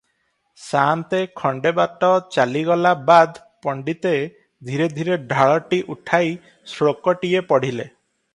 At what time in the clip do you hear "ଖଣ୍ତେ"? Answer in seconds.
1.41-1.71